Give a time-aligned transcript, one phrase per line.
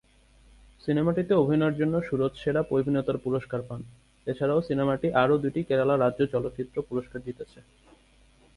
[0.81, 3.81] সিনেমাটিতে অভিনয়ের জন্য সুরজ সেরা অভিনেতার পুরস্কার পান,
[4.27, 7.59] এছাড়াও সিনেমাটি আরও দুটি কেরালা রাজ্য চলচ্চিত্র পুরস্কার জিতেছে।